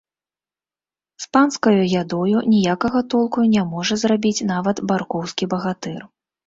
[1.25, 5.99] З панскаю ядою ніякага толку не можа зрабіць нават баркоўскі багатыр.